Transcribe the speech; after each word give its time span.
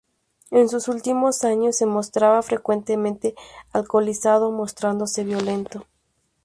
En 0.49 0.67
sus 0.67 0.87
últimos 0.87 1.43
años 1.43 1.77
se 1.77 1.85
mostraba 1.85 2.41
frecuentemente 2.41 3.35
alcoholizado 3.71 4.51
mostrándose 4.51 5.23
violento. 5.23 5.85